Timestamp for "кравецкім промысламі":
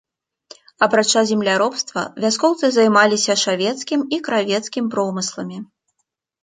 4.27-5.57